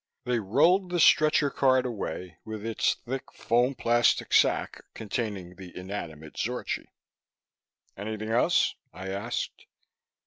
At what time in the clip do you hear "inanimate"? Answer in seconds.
5.77-6.37